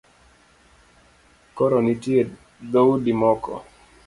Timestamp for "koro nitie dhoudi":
1.55-3.11